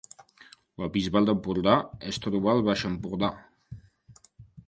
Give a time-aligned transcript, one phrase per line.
[0.83, 1.75] La Bisbal d’Empordà
[2.13, 3.29] es troba al Baix Empordà